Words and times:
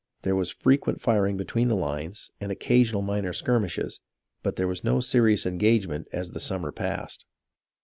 There 0.23 0.35
was 0.35 0.49
frequent 0.49 0.99
firing 0.99 1.37
between 1.37 1.67
the 1.67 1.75
lines 1.75 2.31
and 2.41 2.51
occasional 2.51 3.03
minor 3.03 3.33
skirmishes, 3.33 3.99
but 4.41 4.55
there 4.55 4.67
was 4.67 4.83
no 4.83 4.99
serious 4.99 5.45
engagement 5.45 6.07
as 6.11 6.31
the 6.31 6.39
summer 6.39 6.71
passed. 6.71 7.27